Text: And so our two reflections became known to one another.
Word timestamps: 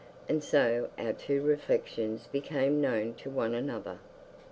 And 0.27 0.43
so 0.43 0.89
our 0.97 1.13
two 1.13 1.43
reflections 1.43 2.25
became 2.25 2.81
known 2.81 3.13
to 3.19 3.29
one 3.29 3.53
another. 3.53 3.99